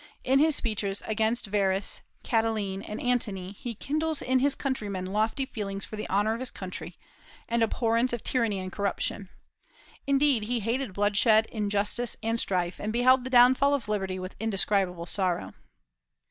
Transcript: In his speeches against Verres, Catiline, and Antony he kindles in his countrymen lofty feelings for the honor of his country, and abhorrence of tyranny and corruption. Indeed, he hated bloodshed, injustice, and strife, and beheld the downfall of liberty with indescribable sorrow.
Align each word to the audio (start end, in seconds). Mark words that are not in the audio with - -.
In 0.23 0.39
his 0.39 0.55
speeches 0.55 1.03
against 1.05 1.45
Verres, 1.45 2.01
Catiline, 2.23 2.81
and 2.89 2.99
Antony 2.99 3.51
he 3.51 3.75
kindles 3.75 4.23
in 4.23 4.39
his 4.39 4.55
countrymen 4.55 5.05
lofty 5.05 5.45
feelings 5.45 5.85
for 5.85 5.95
the 5.95 6.09
honor 6.09 6.33
of 6.33 6.39
his 6.39 6.49
country, 6.49 6.97
and 7.47 7.61
abhorrence 7.61 8.11
of 8.11 8.23
tyranny 8.23 8.57
and 8.57 8.71
corruption. 8.71 9.29
Indeed, 10.07 10.45
he 10.45 10.59
hated 10.61 10.95
bloodshed, 10.95 11.45
injustice, 11.51 12.17
and 12.23 12.39
strife, 12.39 12.79
and 12.79 12.91
beheld 12.91 13.25
the 13.25 13.29
downfall 13.29 13.75
of 13.75 13.87
liberty 13.87 14.17
with 14.17 14.35
indescribable 14.39 15.05
sorrow. 15.05 15.53